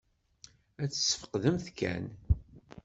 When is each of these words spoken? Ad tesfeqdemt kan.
Ad 0.81 0.89
tesfeqdemt 0.91 1.67
kan. 1.79 2.05